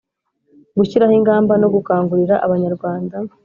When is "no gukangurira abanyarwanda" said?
1.61-3.15